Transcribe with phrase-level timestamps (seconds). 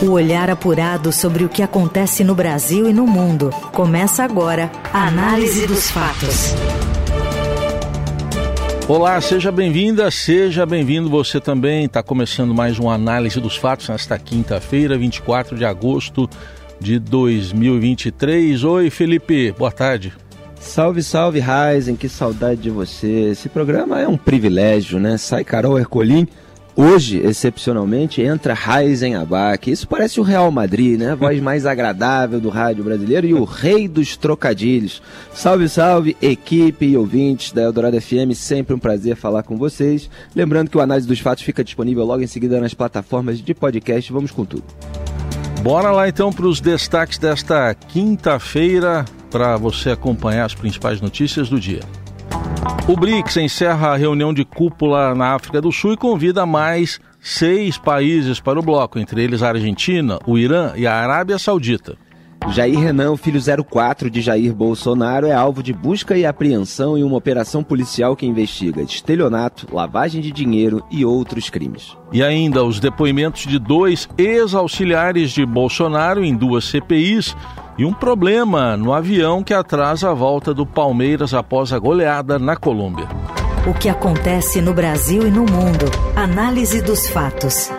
[0.00, 3.50] O olhar apurado sobre o que acontece no Brasil e no mundo.
[3.72, 6.54] Começa agora a Análise dos Fatos.
[8.86, 11.86] Olá, seja bem-vinda, seja bem-vindo você também.
[11.86, 16.30] Está começando mais uma Análise dos Fatos nesta quinta-feira, 24 de agosto
[16.78, 18.62] de 2023.
[18.62, 20.12] Oi, Felipe, boa tarde.
[20.60, 23.30] Salve, salve, Ryzen, que saudade de você.
[23.32, 25.18] Esse programa é um privilégio, né?
[25.18, 26.28] Sai Carol Ercolim.
[26.80, 29.68] Hoje, excepcionalmente, entra Ryzen Abac.
[29.68, 31.10] Isso parece o Real Madrid, né?
[31.10, 35.02] A voz mais agradável do rádio brasileiro e o rei dos trocadilhos.
[35.34, 38.32] Salve, salve, equipe e ouvintes da Eldorado FM.
[38.32, 40.08] Sempre um prazer falar com vocês.
[40.36, 44.12] Lembrando que o Análise dos Fatos fica disponível logo em seguida nas plataformas de podcast.
[44.12, 44.62] Vamos com tudo.
[45.62, 51.58] Bora lá então para os destaques desta quinta-feira para você acompanhar as principais notícias do
[51.58, 51.80] dia.
[52.88, 57.76] O BRICS encerra a reunião de cúpula na África do Sul e convida mais seis
[57.76, 61.96] países para o bloco, entre eles a Argentina, o Irã e a Arábia Saudita.
[62.50, 67.16] Jair Renan, filho 04 de Jair Bolsonaro, é alvo de busca e apreensão em uma
[67.16, 71.94] operação policial que investiga estelionato, lavagem de dinheiro e outros crimes.
[72.10, 77.36] E ainda os depoimentos de dois ex-auxiliares de Bolsonaro em duas CPIs
[77.78, 82.56] e um problema no avião que atrasa a volta do Palmeiras após a goleada na
[82.56, 83.06] Colômbia.
[83.66, 85.86] O que acontece no Brasil e no mundo.
[86.16, 87.70] Análise dos fatos.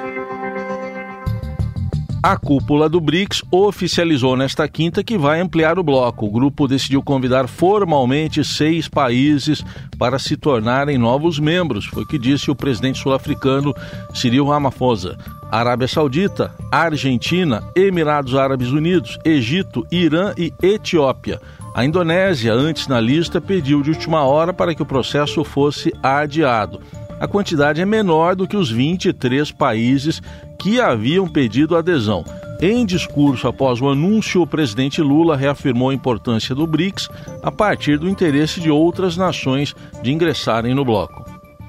[2.21, 6.25] A cúpula do BRICS oficializou nesta quinta que vai ampliar o bloco.
[6.25, 9.63] O grupo decidiu convidar formalmente seis países
[9.97, 13.73] para se tornarem novos membros, foi o que disse o presidente sul-africano
[14.13, 15.17] Cyril Ramaphosa.
[15.51, 21.41] Arábia Saudita, Argentina, Emirados Árabes Unidos, Egito, Irã e Etiópia.
[21.73, 26.79] A Indonésia, antes na lista, pediu de última hora para que o processo fosse adiado
[27.19, 30.21] a quantidade é menor do que os 23 países
[30.57, 32.23] que haviam pedido adesão.
[32.61, 37.09] Em discurso após o anúncio, o presidente Lula reafirmou a importância do BRICS
[37.43, 41.25] a partir do interesse de outras nações de ingressarem no bloco.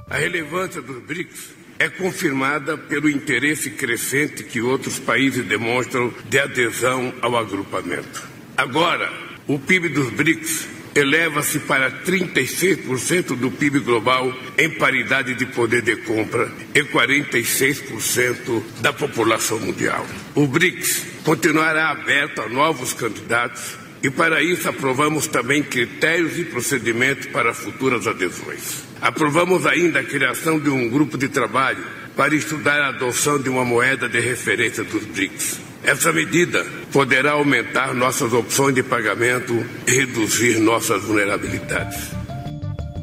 [0.08, 7.10] A relevância dos BRICS é confirmada pelo interesse crescente que outros países demonstram de adesão
[7.22, 8.22] ao agrupamento.
[8.54, 9.10] Agora,
[9.48, 15.96] o PIB dos BRICS eleva-se para 36% do PIB global em paridade de poder de
[15.96, 20.06] compra e 46% da população mundial.
[20.34, 27.26] O BRICS continuará aberto a novos candidatos e para isso aprovamos também critérios e procedimentos
[27.26, 28.84] para futuras adesões.
[29.00, 31.84] Aprovamos ainda a criação de um grupo de trabalho
[32.16, 35.60] para estudar a adoção de uma moeda de referência dos BRICS.
[35.82, 42.19] Essa medida poderá aumentar nossas opções de pagamento e reduzir nossas vulnerabilidades.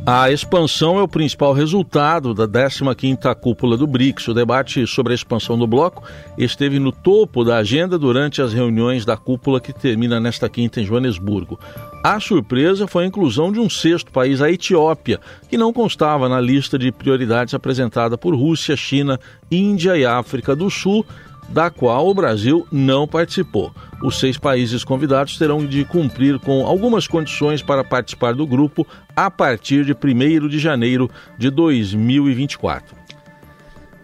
[0.09, 4.29] A expansão é o principal resultado da 15ª cúpula do BRICS.
[4.29, 6.01] O debate sobre a expansão do bloco
[6.38, 10.85] esteve no topo da agenda durante as reuniões da cúpula que termina nesta quinta em
[10.85, 11.59] Joanesburgo.
[12.01, 15.19] A surpresa foi a inclusão de um sexto país, a Etiópia,
[15.50, 19.19] que não constava na lista de prioridades apresentada por Rússia, China,
[19.51, 21.06] Índia e África do Sul,
[21.50, 23.74] da qual o Brasil não participou.
[24.03, 28.85] Os seis países convidados terão de cumprir com algumas condições para participar do grupo
[29.16, 32.96] a partir de 1 de janeiro de 2024.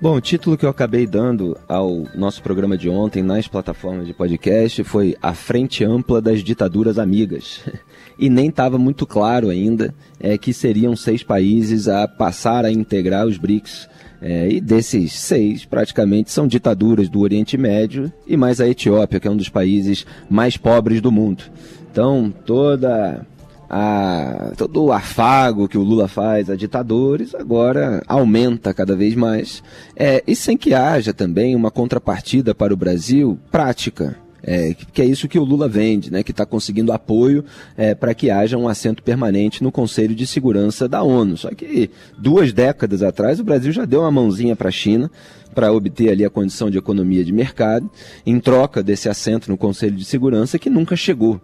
[0.03, 4.13] Bom, o título que eu acabei dando ao nosso programa de ontem nas plataformas de
[4.13, 7.61] podcast foi A Frente Ampla das Ditaduras Amigas.
[8.19, 13.25] E nem estava muito claro ainda é, que seriam seis países a passar a integrar
[13.25, 13.89] os BRICS
[14.25, 19.27] é, e desses seis, praticamente, são ditaduras do Oriente Médio e mais a Etiópia, que
[19.27, 21.43] é um dos países mais pobres do mundo.
[21.91, 23.27] Então, toda
[23.69, 29.61] a, todo o afago que o Lula faz a ditadores agora aumenta cada vez mais.
[29.93, 34.22] É, e sem que haja também uma contrapartida para o Brasil prática.
[34.45, 37.45] É, que é isso que o Lula vende, né, que está conseguindo apoio
[37.77, 41.37] é, para que haja um assento permanente no Conselho de Segurança da ONU.
[41.37, 45.09] Só que duas décadas atrás o Brasil já deu uma mãozinha para a China
[45.53, 47.89] para obter ali a condição de economia de mercado,
[48.25, 51.39] em troca desse assento no Conselho de Segurança que nunca chegou.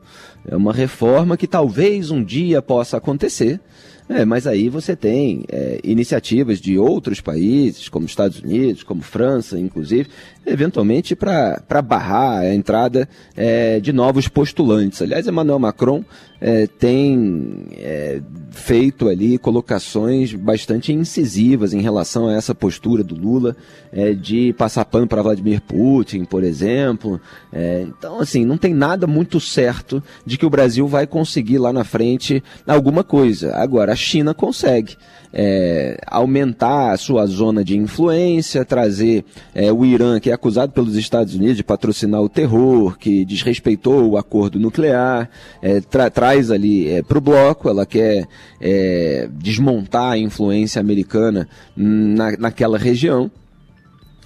[0.48, 3.62] É uma reforma que talvez um dia possa acontecer,
[4.10, 9.60] é, mas aí você tem é, iniciativas de outros países, como Estados Unidos, como França,
[9.60, 10.10] inclusive,
[10.46, 13.08] eventualmente para barrar a entrada
[13.38, 15.00] é, de novos postulantes.
[15.02, 16.04] Aliás, Emmanuel Macron
[16.42, 23.56] é, tem é, feito ali colocações bastante incisivas em relação a essa postura do Lula
[23.92, 27.20] é, de passar pano para Vladimir Putin, por exemplo.
[27.52, 31.72] É, então, assim, não tem nada muito certo de que o Brasil vai conseguir lá
[31.74, 33.54] na frente alguma coisa.
[33.56, 34.98] Agora, China consegue
[35.32, 39.24] é, aumentar a sua zona de influência, trazer
[39.54, 44.10] é, o Irã, que é acusado pelos Estados Unidos de patrocinar o terror, que desrespeitou
[44.10, 45.30] o acordo nuclear,
[45.62, 48.28] é, tra traz ali é, para o bloco, ela quer
[48.60, 53.30] é, desmontar a influência americana na, naquela região.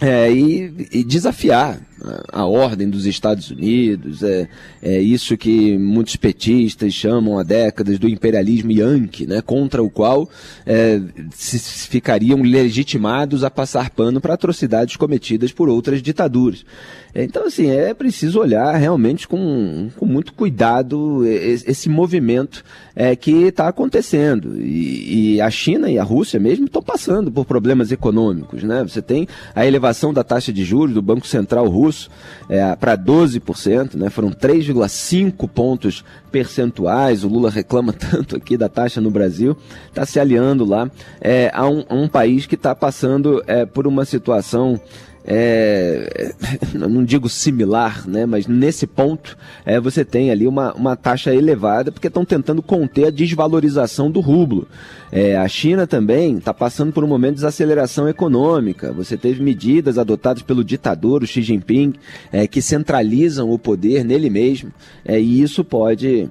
[0.02, 1.80] É, e, e, desafiar
[2.32, 4.48] a ordem dos Estados Unidos, é,
[4.82, 10.30] é isso que muitos petistas chamam há décadas do imperialismo yankee, né, contra o qual
[10.66, 11.02] é,
[11.32, 16.66] se, ficariam legitimados a passar pano para atrocidades cometidas por outras ditaduras.
[17.16, 22.64] Então, assim, é preciso olhar realmente com, com muito cuidado esse movimento
[22.96, 24.60] é, que está acontecendo.
[24.60, 28.64] E, e, a China e a Rússia mesmo estão passando por problemas econômicos.
[28.64, 28.82] Né?
[28.82, 31.93] Você tem a elevação da taxa de juros do Banco Central russo
[32.50, 34.10] é, para 12%, né?
[34.10, 37.24] foram 3,5 pontos percentuais.
[37.24, 39.58] O Lula reclama tanto aqui da taxa no Brasil,
[39.88, 40.90] está se aliando lá
[41.22, 44.80] é, a, um, a um país que está passando é, por uma situação
[45.26, 46.34] é,
[46.74, 51.92] não digo similar, né, mas nesse ponto é, você tem ali uma, uma taxa elevada
[51.92, 54.68] porque estão tentando conter a desvalorização do rublo.
[55.12, 58.92] É, a China também está passando por um momento de desaceleração econômica.
[58.94, 61.94] Você teve medidas adotadas pelo ditador, o Xi Jinping,
[62.32, 64.72] é, que centralizam o poder nele mesmo,
[65.06, 66.30] é, e isso pode.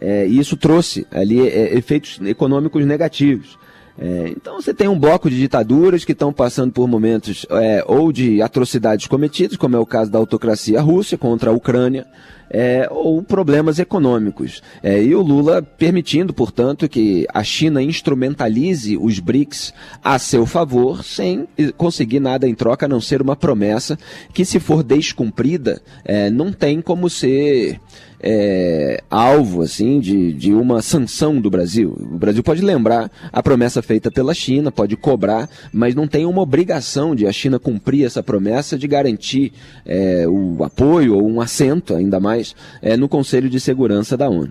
[0.00, 3.56] É, isso trouxe ali é, efeitos econômicos negativos.
[3.96, 8.10] É, então você tem um bloco de ditaduras que estão passando por momentos é, ou
[8.12, 12.04] de atrocidades cometidas, como é o caso da autocracia russa contra a Ucrânia,
[12.50, 14.62] é, ou problemas econômicos.
[14.82, 21.04] É, e o Lula permitindo, portanto, que a China instrumentalize os BRICS a seu favor,
[21.04, 21.46] sem
[21.76, 23.98] conseguir nada em troca, a não ser uma promessa
[24.32, 27.80] que, se for descumprida, é, não tem como ser
[28.26, 31.94] é, alvo assim de, de uma sanção do Brasil.
[32.00, 36.40] O Brasil pode lembrar a promessa feita pela China, pode cobrar, mas não tem uma
[36.40, 39.52] obrigação de a China cumprir essa promessa de garantir
[39.84, 42.33] é, o apoio ou um assento, ainda mais,
[42.80, 44.50] é, no Conselho de Segurança da ONU.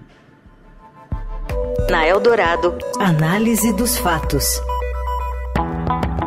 [1.89, 4.61] Na Eldorado, análise dos fatos.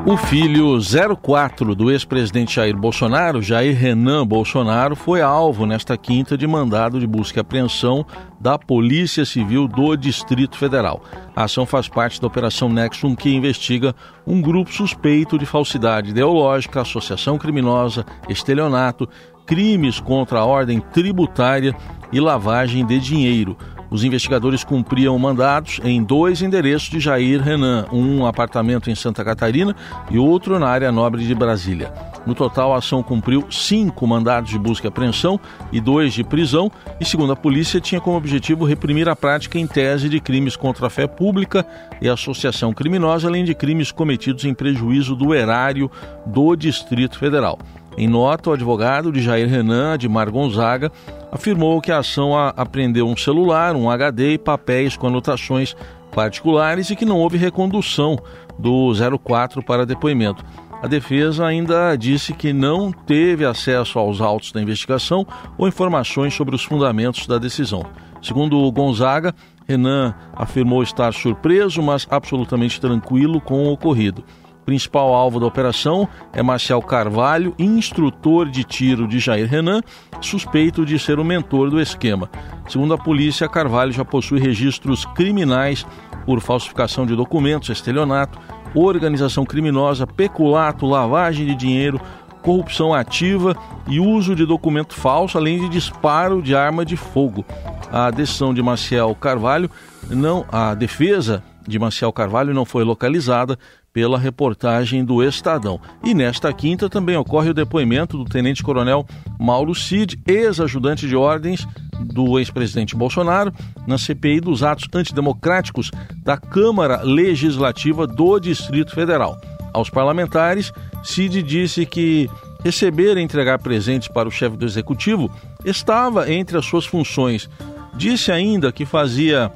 [0.08, 0.78] O filho
[1.20, 7.06] 04 do ex-presidente Jair Bolsonaro, Jair Renan Bolsonaro, foi alvo nesta quinta de mandado de
[7.08, 8.06] busca e apreensão
[8.38, 11.02] da Polícia Civil do Distrito Federal.
[11.34, 16.82] A ação faz parte da Operação Nexum, que investiga um grupo suspeito de falsidade ideológica,
[16.82, 19.08] associação criminosa, estelionato,
[19.46, 21.74] crimes contra a ordem tributária
[22.12, 23.56] e lavagem de dinheiro.
[23.90, 29.74] Os investigadores cumpriam mandados em dois endereços de Jair Renan, um apartamento em Santa Catarina
[30.10, 31.92] e outro na área nobre de Brasília.
[32.26, 35.38] No total, a ação cumpriu cinco mandados de busca e apreensão
[35.70, 39.66] e dois de prisão, e, segundo a polícia, tinha como objetivo reprimir a prática em
[39.66, 41.64] tese de crimes contra a fé pública
[42.02, 45.90] e associação criminosa, além de crimes cometidos em prejuízo do erário
[46.26, 47.58] do Distrito Federal.
[47.98, 50.92] Em nota, o advogado de Jair Renan, Admar Gonzaga,
[51.36, 55.76] afirmou que a ação apreendeu um celular, um HD e papéis com anotações
[56.10, 58.18] particulares e que não houve recondução
[58.58, 58.92] do
[59.22, 60.42] 04 para depoimento.
[60.82, 65.26] A defesa ainda disse que não teve acesso aos autos da investigação
[65.58, 67.84] ou informações sobre os fundamentos da decisão.
[68.22, 69.34] Segundo o Gonzaga,
[69.68, 74.24] Renan afirmou estar surpreso, mas absolutamente tranquilo com o ocorrido
[74.66, 79.80] principal alvo da operação é Marcial Carvalho, instrutor de tiro de Jair Renan,
[80.20, 82.28] suspeito de ser o mentor do esquema.
[82.68, 85.86] Segundo a polícia, Carvalho já possui registros criminais
[86.26, 88.40] por falsificação de documentos, estelionato,
[88.74, 92.00] organização criminosa, peculato, lavagem de dinheiro,
[92.42, 93.56] corrupção ativa
[93.86, 97.44] e uso de documento falso, além de disparo de arma de fogo.
[97.92, 99.70] A decisão de Marcial Carvalho
[100.10, 103.58] não, a defesa de Marcial Carvalho não foi localizada
[103.96, 105.80] pela reportagem do Estadão.
[106.04, 109.06] E nesta quinta também ocorre o depoimento do tenente-coronel
[109.40, 111.66] Mauro Cid, ex-ajudante de ordens
[111.98, 113.50] do ex-presidente Bolsonaro,
[113.86, 115.90] na CPI dos atos antidemocráticos
[116.22, 119.40] da Câmara Legislativa do Distrito Federal.
[119.72, 122.28] Aos parlamentares, Cid disse que
[122.62, 125.30] receber e entregar presentes para o chefe do executivo
[125.64, 127.48] estava entre as suas funções.
[127.94, 129.50] Disse ainda que fazia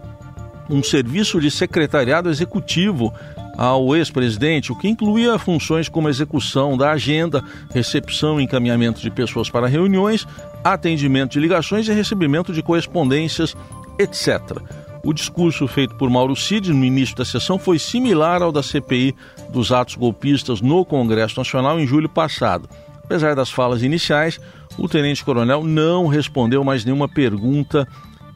[0.71, 3.13] um serviço de secretariado executivo
[3.61, 9.51] ao ex-presidente, o que incluía funções como execução da agenda, recepção e encaminhamento de pessoas
[9.51, 10.27] para reuniões,
[10.65, 13.55] atendimento de ligações e recebimento de correspondências,
[13.99, 14.63] etc.
[15.05, 19.15] O discurso feito por Mauro Cid no início da sessão foi similar ao da CPI
[19.51, 22.67] dos atos golpistas no Congresso Nacional em julho passado.
[23.05, 24.41] Apesar das falas iniciais,
[24.79, 27.87] o tenente-coronel não respondeu mais nenhuma pergunta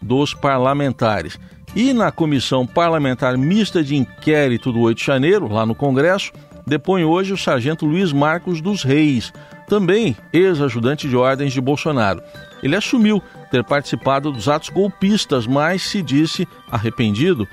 [0.02, 1.38] dos parlamentares.
[1.76, 6.30] E na comissão parlamentar mista de inquérito do 8 de janeiro, lá no Congresso,
[6.64, 9.32] depõe hoje o sargento Luiz Marcos dos Reis,
[9.68, 12.22] também ex-ajudante de ordens de Bolsonaro.
[12.62, 17.46] Ele assumiu ter participado dos atos golpistas, mas se disse arrependido.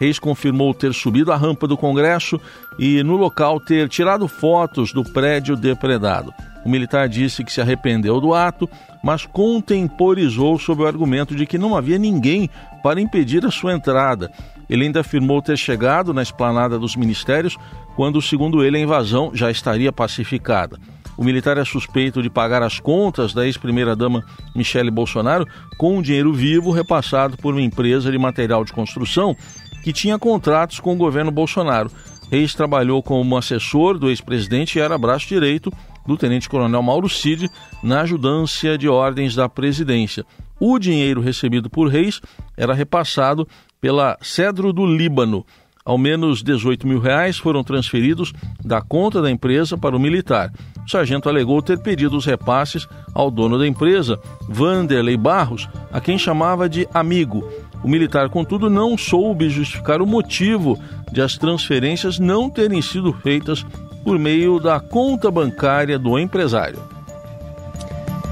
[0.00, 2.40] Reis confirmou ter subido a rampa do Congresso
[2.80, 6.34] e, no local, ter tirado fotos do prédio depredado.
[6.64, 8.68] O militar disse que se arrependeu do ato,
[9.02, 12.50] mas contemporizou sob o argumento de que não havia ninguém
[12.82, 14.30] para impedir a sua entrada.
[14.68, 17.56] Ele ainda afirmou ter chegado na esplanada dos ministérios
[17.96, 20.78] quando, segundo ele, a invasão já estaria pacificada.
[21.16, 25.44] O militar é suspeito de pagar as contas da ex-primeira-dama Michele Bolsonaro
[25.76, 29.36] com dinheiro vivo repassado por uma empresa de material de construção
[29.82, 31.90] que tinha contratos com o governo Bolsonaro.
[32.30, 35.72] Reis trabalhou como assessor do ex-presidente e era braço direito
[36.06, 37.50] do tenente-coronel Mauro Cid
[37.82, 40.24] na ajudância de ordens da presidência.
[40.60, 42.20] O dinheiro recebido por Reis
[42.56, 43.46] era repassado
[43.80, 45.44] pela Cedro do Líbano.
[45.84, 50.52] Ao menos 18 mil reais foram transferidos da conta da empresa para o militar.
[50.84, 56.18] O sargento alegou ter pedido os repasses ao dono da empresa, Vanderlei Barros, a quem
[56.18, 57.48] chamava de amigo.
[57.82, 60.78] O militar, contudo, não soube justificar o motivo
[61.12, 63.64] de as transferências não terem sido feitas
[64.04, 66.97] por meio da conta bancária do empresário.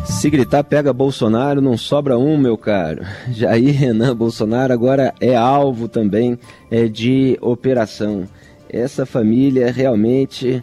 [0.09, 3.05] Se gritar pega Bolsonaro, não sobra um, meu caro.
[3.31, 6.39] Jair Renan Bolsonaro agora é alvo também
[6.71, 8.25] é, de operação.
[8.71, 10.63] Essa família realmente.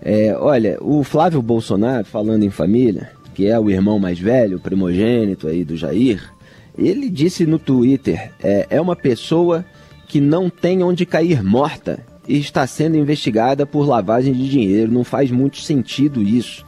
[0.00, 4.60] É, olha, o Flávio Bolsonaro, falando em família, que é o irmão mais velho, o
[4.60, 6.32] primogênito aí do Jair,
[6.76, 9.64] ele disse no Twitter: é, é uma pessoa
[10.06, 14.90] que não tem onde cair morta e está sendo investigada por lavagem de dinheiro.
[14.90, 16.64] Não faz muito sentido isso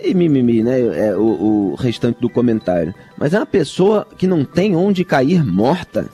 [0.00, 0.80] e mimimi, né?
[1.08, 2.94] É o, o, restante do comentário.
[3.16, 6.06] Mas é uma pessoa que não tem onde cair morta.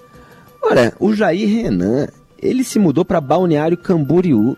[0.62, 2.09] Ora, o Jair Renan,
[2.41, 4.57] ele se mudou para Balneário Camboriú.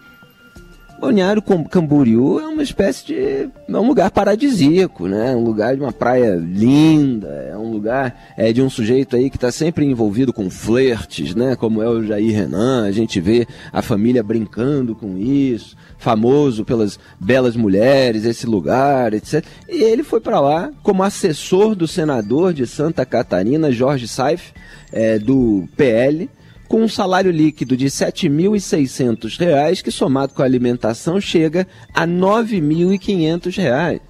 [1.00, 3.14] Balneário Camboriú é uma espécie de.
[3.14, 5.36] é um lugar paradisíaco, né?
[5.36, 9.36] Um lugar de uma praia linda, é um lugar é, de um sujeito aí que
[9.36, 11.54] está sempre envolvido com flertes, né?
[11.54, 16.98] Como é o Jair Renan, a gente vê a família brincando com isso famoso pelas
[17.18, 19.44] belas mulheres, esse lugar, etc.
[19.68, 24.52] E ele foi para lá como assessor do senador de Santa Catarina, Jorge Saif,
[24.92, 26.28] é, do PL,
[26.66, 32.12] com um salário líquido de R$ 7.600, que somado com a alimentação chega a R$
[32.12, 34.00] 9.500.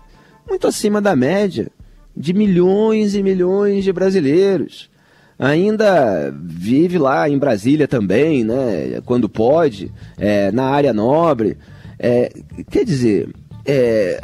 [0.49, 1.71] Muito acima da média
[2.17, 4.89] de milhões e milhões de brasileiros.
[5.39, 11.59] Ainda vive lá em Brasília também, né, quando pode, é, na área nobre.
[11.99, 12.33] É,
[12.71, 13.29] quer dizer,
[13.67, 14.21] é,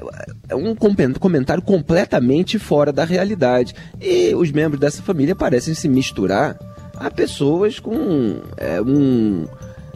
[0.48, 3.74] é um comentário completamente fora da realidade.
[4.00, 6.56] E os membros dessa família parecem se misturar
[7.02, 9.46] a pessoas com é, um,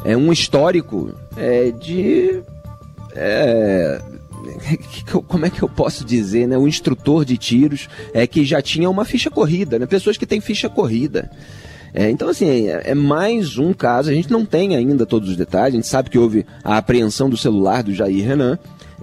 [0.05, 2.43] é, um histórico é, de.
[3.15, 4.01] É,
[5.27, 6.59] como é que eu posso dizer, né?
[6.59, 9.87] Um instrutor de tiros é, que já tinha uma ficha corrida, né?
[9.87, 11.31] Pessoas que têm ficha corrida.
[11.95, 14.11] É, então, assim, é, é, mais um caso.
[14.11, 15.75] A gente não tem ainda todos os detalhes.
[15.75, 18.59] A gente sabe que houve a apreensão do celular do Jair Renan.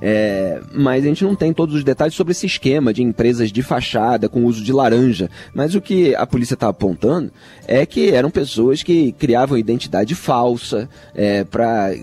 [0.05, 3.63] É, mas a gente não tem todos os detalhes sobre esse esquema de empresas de
[3.63, 5.29] fachada com uso de laranja.
[5.53, 7.31] Mas o que a polícia está apontando
[7.65, 11.95] é que eram pessoas que criavam identidade falsa é, para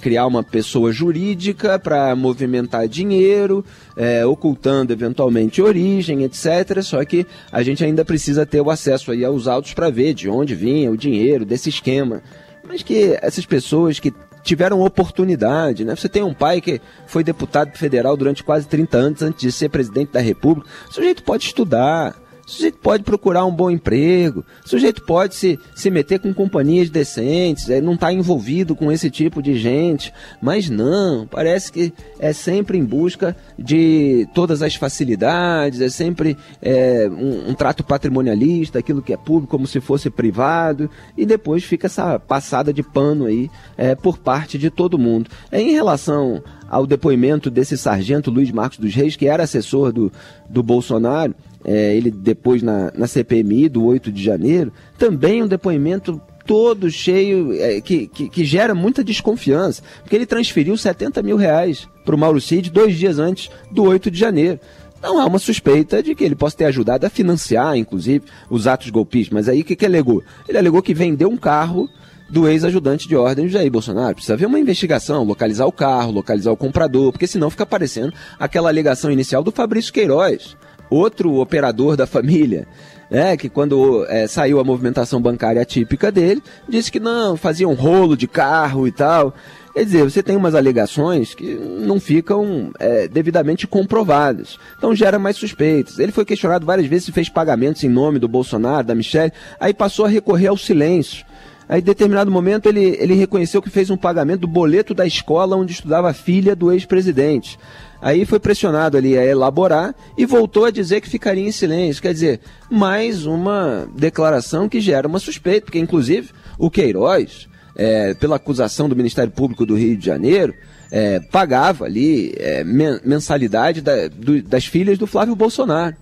[0.00, 3.64] criar uma pessoa jurídica para movimentar dinheiro,
[3.96, 6.82] é, ocultando eventualmente origem, etc.
[6.82, 10.28] Só que a gente ainda precisa ter o acesso aí aos autos para ver de
[10.28, 12.20] onde vinha o dinheiro desse esquema.
[12.66, 14.12] Mas que essas pessoas que
[14.46, 15.96] tiveram oportunidade, né?
[15.96, 19.68] Você tem um pai que foi deputado federal durante quase 30 anos antes de ser
[19.68, 20.70] presidente da República.
[20.88, 22.14] O sujeito pode estudar,
[22.46, 26.88] o sujeito pode procurar um bom emprego, o sujeito pode se, se meter com companhias
[26.88, 32.32] decentes, é, não está envolvido com esse tipo de gente, mas não, parece que é
[32.32, 39.02] sempre em busca de todas as facilidades, é sempre é, um, um, trato patrimonialista, aquilo
[39.02, 43.50] que é público como se fosse privado, e depois fica essa passada de pano aí
[43.76, 45.28] é, por parte de todo mundo.
[45.50, 50.12] É, em relação ao depoimento desse sargento Luiz Marcos dos Reis, que era assessor do,
[50.48, 56.20] do Bolsonaro, é, ele depois na, na CPMI do 8 de janeiro, também um depoimento
[56.46, 61.88] todo cheio, é, que, que, que, gera muita desconfiança, porque ele transferiu 70 mil reais
[62.04, 64.60] para o Mauro Cid dois dias antes do 8 de janeiro.
[65.02, 68.90] não há uma suspeita de que ele possa ter ajudado a financiar, inclusive, os atos
[68.90, 69.32] golpistas.
[69.32, 70.22] Mas aí o que, que alegou?
[70.48, 71.88] Ele alegou que vendeu um carro
[72.28, 74.14] do ex-ajudante de ordem Jair Bolsonaro.
[74.14, 78.68] Precisa haver uma investigação, localizar o carro, localizar o comprador, porque senão fica aparecendo aquela
[78.68, 80.56] alegação inicial do Fabrício Queiroz,
[80.90, 82.66] outro operador da família,
[83.10, 87.74] né, que quando é, saiu a movimentação bancária típica dele, disse que não, fazia um
[87.74, 89.34] rolo de carro e tal.
[89.72, 94.58] Quer dizer, você tem umas alegações que não ficam é, devidamente comprovadas.
[94.78, 95.98] Então gera mais suspeitas.
[95.98, 99.74] Ele foi questionado várias vezes se fez pagamentos em nome do Bolsonaro, da Michelle, aí
[99.74, 101.25] passou a recorrer ao silêncio.
[101.68, 105.56] Aí, em determinado momento, ele, ele reconheceu que fez um pagamento do boleto da escola
[105.56, 107.58] onde estudava a filha do ex-presidente.
[108.00, 112.02] Aí foi pressionado ali a elaborar e voltou a dizer que ficaria em silêncio.
[112.02, 118.36] Quer dizer, mais uma declaração que gera uma suspeita, porque, inclusive, o Queiroz, é, pela
[118.36, 120.54] acusação do Ministério Público do Rio de Janeiro,
[120.90, 125.96] é, pagava ali é, mensalidade da, do, das filhas do Flávio Bolsonaro.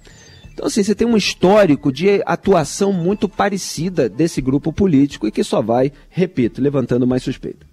[0.54, 5.42] Então, assim, você tem um histórico de atuação muito parecida desse grupo político e que
[5.42, 7.66] só vai, repito, levantando mais suspeita.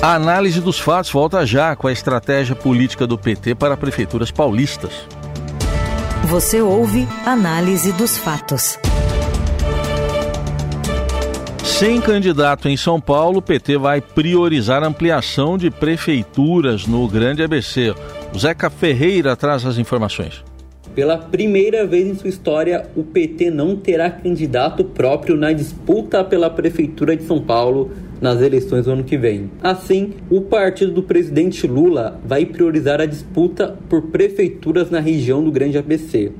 [0.00, 4.92] A análise dos fatos volta já com a estratégia política do PT para prefeituras paulistas.
[6.26, 8.78] Você ouve Análise dos Fatos.
[11.64, 17.42] Sem candidato em São Paulo, o PT vai priorizar a ampliação de prefeituras no Grande
[17.42, 17.92] ABC.
[18.36, 20.42] Zeca Ferreira traz as informações.
[20.92, 26.50] Pela primeira vez em sua história, o PT não terá candidato próprio na disputa pela
[26.50, 29.50] Prefeitura de São Paulo nas eleições do ano que vem.
[29.62, 35.52] Assim, o partido do presidente Lula vai priorizar a disputa por prefeituras na região do
[35.52, 36.32] Grande ABC.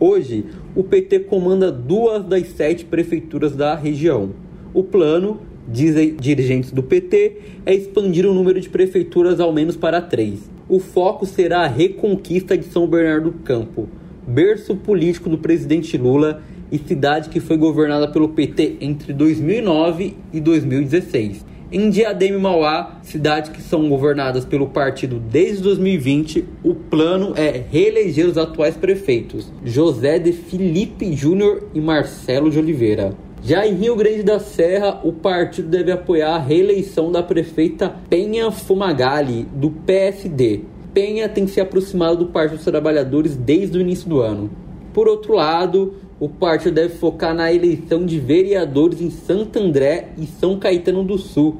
[0.00, 4.30] Hoje, o PT comanda duas das sete prefeituras da região.
[4.72, 10.00] O plano, dizem dirigentes do PT, é expandir o número de prefeituras ao menos para
[10.00, 10.55] três.
[10.68, 13.88] O foco será a reconquista de São Bernardo do Campo,
[14.26, 16.42] berço político do presidente Lula
[16.72, 21.46] e cidade que foi governada pelo PT entre 2009 e 2016.
[21.70, 27.62] Em Diadema e Mauá, cidades que são governadas pelo partido desde 2020, o plano é
[27.70, 33.14] reeleger os atuais prefeitos, José de Felipe Júnior e Marcelo de Oliveira.
[33.46, 38.50] Já em Rio Grande da Serra, o partido deve apoiar a reeleição da prefeita Penha
[38.50, 40.62] Fumagalli, do PSD.
[40.92, 44.50] Penha tem se aproximado do Partido dos Trabalhadores desde o início do ano.
[44.92, 50.26] Por outro lado, o partido deve focar na eleição de vereadores em Santo André e
[50.26, 51.58] São Caetano do Sul,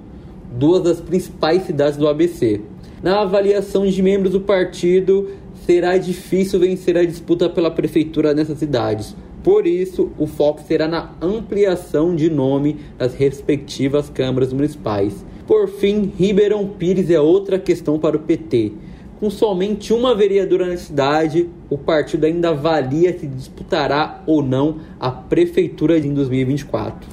[0.58, 2.62] duas das principais cidades do ABC.
[3.00, 5.30] Na avaliação de membros do partido,
[5.64, 9.14] será difícil vencer a disputa pela prefeitura nessas cidades
[9.46, 15.24] por isso, o foco será na ampliação de nome das respectivas câmaras municipais.
[15.46, 18.72] Por fim, Ribeirão Pires é outra questão para o PT.
[19.20, 25.12] Com somente uma vereadora na cidade, o partido ainda avalia se disputará ou não a
[25.12, 27.08] prefeitura em 2024.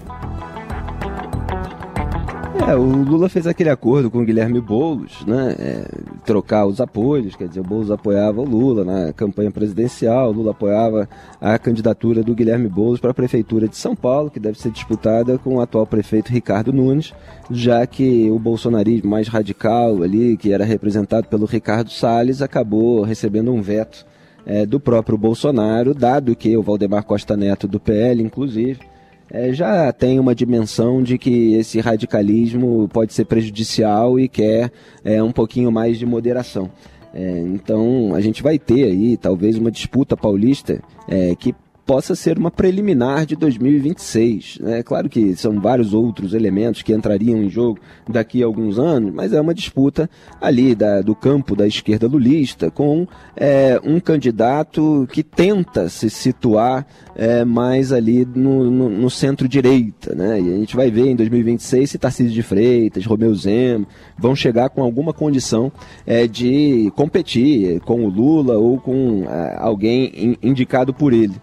[2.66, 5.54] É, o Lula fez aquele acordo com o Guilherme Boulos, né?
[5.60, 5.86] É,
[6.26, 10.52] trocar os apoios, quer dizer, o Boulos apoiava o Lula na campanha presidencial, o Lula
[10.52, 11.10] apoiava
[11.42, 15.38] a candidatura do Guilherme Boulos para a prefeitura de São Paulo, que deve ser disputada
[15.38, 17.14] com o atual prefeito Ricardo Nunes,
[17.52, 23.52] já que o bolsonarismo mais radical ali, que era representado pelo Ricardo Salles, acabou recebendo
[23.52, 24.06] um veto
[24.46, 28.93] é, do próprio Bolsonaro, dado que o Valdemar Costa Neto do PL, inclusive,
[29.34, 34.72] é, já tem uma dimensão de que esse radicalismo pode ser prejudicial e quer
[35.04, 36.70] é, um pouquinho mais de moderação.
[37.12, 42.38] É, então a gente vai ter aí talvez uma disputa paulista é, que possa ser
[42.38, 44.60] uma preliminar de 2026.
[44.62, 44.84] É né?
[44.84, 49.34] claro que são vários outros elementos que entrariam em jogo daqui a alguns anos, mas
[49.34, 50.10] é uma disputa
[50.42, 56.86] ali da, do campo da esquerda lulista com é, um candidato que tenta se situar
[57.16, 60.16] é, mais ali no, no, no centro-direita.
[60.16, 60.42] Né?
[60.42, 63.86] E a gente vai ver em 2026 se Tarcísio de Freitas, Romeu Zema
[64.18, 65.72] vão chegar com alguma condição
[66.06, 71.34] é, de competir com o Lula ou com é, alguém in, indicado por ele.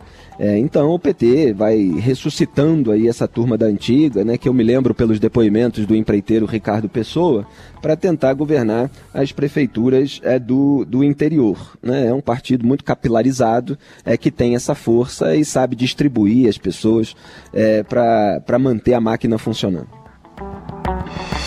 [0.42, 4.64] É, então o PT vai ressuscitando aí essa turma da antiga, né, que eu me
[4.64, 7.46] lembro pelos depoimentos do empreiteiro Ricardo Pessoa,
[7.83, 11.76] para tentar governar as prefeituras é, do, do interior.
[11.83, 12.07] Né?
[12.07, 17.14] É um partido muito capilarizado, é, que tem essa força e sabe distribuir as pessoas
[17.53, 19.88] é, para manter a máquina funcionando.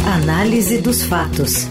[0.06, 1.68] Análise dos fatos.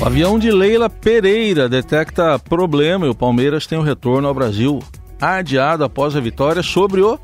[0.00, 4.78] O avião de Leila Pereira detecta problema e o Palmeiras tem o retorno ao Brasil
[5.20, 7.18] adiado após a vitória sobre o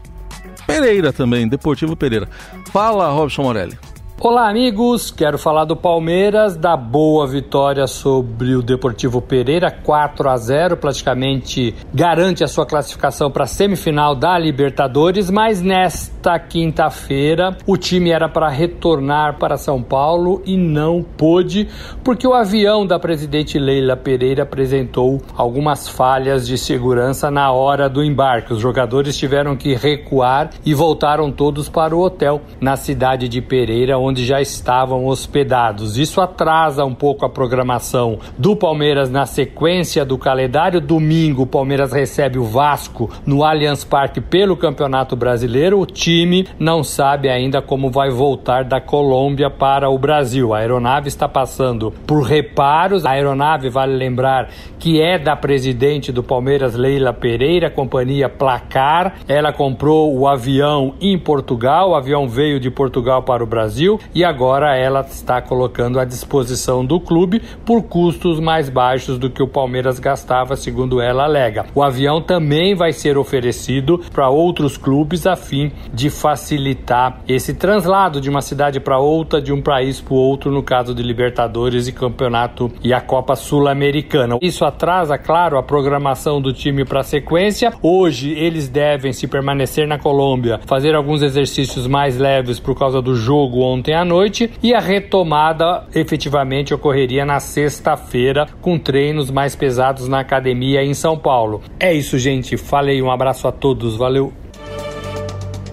[0.66, 2.28] Pereira também, Deportivo Pereira.
[2.72, 3.78] Fala, Robson Morelli.
[4.20, 5.10] Olá, amigos.
[5.10, 11.74] Quero falar do Palmeiras, da boa vitória sobre o Deportivo Pereira, 4 a 0, praticamente
[11.92, 18.28] garante a sua classificação para a semifinal da Libertadores, mas nesta quinta-feira o time era
[18.28, 21.68] para retornar para São Paulo e não pôde,
[22.02, 28.02] porque o avião da presidente Leila Pereira apresentou algumas falhas de segurança na hora do
[28.02, 28.52] embarque.
[28.52, 34.03] Os jogadores tiveram que recuar e voltaram todos para o hotel na cidade de Pereira,
[34.04, 35.96] onde já estavam hospedados.
[35.96, 40.80] Isso atrasa um pouco a programação do Palmeiras na sequência do calendário.
[40.80, 45.80] Domingo, o Palmeiras recebe o Vasco no Allianz Parque pelo Campeonato Brasileiro.
[45.80, 50.52] O time não sabe ainda como vai voltar da Colômbia para o Brasil.
[50.52, 53.04] A aeronave está passando por reparos.
[53.04, 59.16] A aeronave, vale lembrar, que é da presidente do Palmeiras, Leila Pereira, companhia Placar.
[59.26, 61.90] Ela comprou o avião em Portugal.
[61.90, 66.84] O avião veio de Portugal para o Brasil e agora ela está colocando à disposição
[66.84, 71.66] do clube por custos mais baixos do que o Palmeiras gastava, segundo ela alega.
[71.74, 78.20] O avião também vai ser oferecido para outros clubes a fim de facilitar esse translado
[78.20, 81.88] de uma cidade para outra, de um país para o outro, no caso de Libertadores
[81.88, 84.38] e Campeonato e a Copa Sul-Americana.
[84.40, 87.72] Isso atrasa, claro, a programação do time para a sequência.
[87.82, 93.14] Hoje eles devem, se permanecer na Colômbia, fazer alguns exercícios mais leves por causa do
[93.14, 99.54] jogo ontem ontem à noite e a retomada efetivamente ocorreria na sexta-feira com treinos mais
[99.54, 101.60] pesados na academia em São Paulo.
[101.78, 102.56] É isso, gente.
[102.56, 104.32] Falei, um abraço a todos, valeu.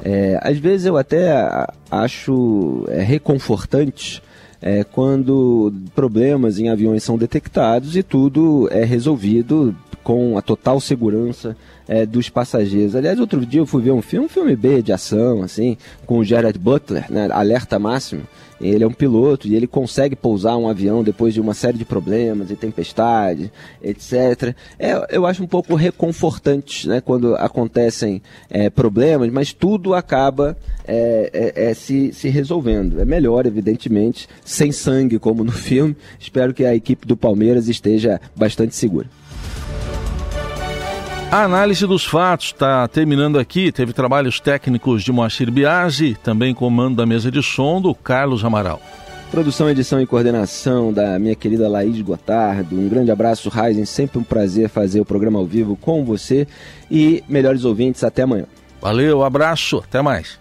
[0.04, 1.32] É, às vezes eu até
[1.90, 4.22] acho é, reconfortante
[4.62, 11.56] é, quando problemas em aviões são detectados e tudo é resolvido com a total segurança
[11.88, 12.96] é, dos passageiros.
[12.96, 16.20] Aliás, outro dia eu fui ver um filme, um filme B de ação, assim, com
[16.20, 18.24] o Jared Butler, né, Alerta Máximo.
[18.62, 21.84] Ele é um piloto e ele consegue pousar um avião depois de uma série de
[21.84, 23.50] problemas e tempestades,
[23.82, 24.56] etc.
[24.78, 30.56] É, eu acho um pouco reconfortante né, quando acontecem é, problemas, mas tudo acaba
[30.88, 33.02] é, é, é, se, se resolvendo.
[33.02, 35.98] É melhor, evidentemente, sem sangue como no filme.
[36.20, 39.08] Espero que a equipe do Palmeiras esteja bastante segura.
[41.32, 43.72] A análise dos fatos está terminando aqui.
[43.72, 48.82] Teve trabalhos técnicos de Moacir Biasi, também comando da mesa de som do Carlos Amaral.
[49.32, 52.78] Produção, edição e coordenação da minha querida Laís Gotardo.
[52.78, 53.86] Um grande abraço, Ryzen.
[53.86, 56.46] Sempre um prazer fazer o programa ao vivo com você.
[56.92, 58.44] E melhores ouvintes, até amanhã.
[58.82, 60.41] Valeu, abraço, até mais.